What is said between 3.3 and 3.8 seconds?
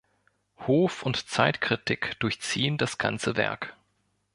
Werk.